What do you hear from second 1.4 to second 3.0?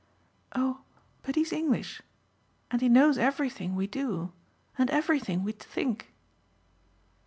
English. And he